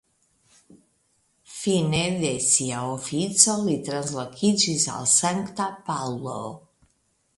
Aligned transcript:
Fine 1.57 1.99
de 2.23 2.31
sia 2.45 2.79
ofico 2.93 3.55
li 3.67 3.77
translokiĝis 3.91 4.89
al 4.95 5.07
Sankta 5.15 5.69
Paŭlo. 5.91 6.41